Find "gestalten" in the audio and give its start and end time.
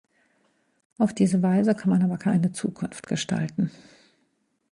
3.05-3.69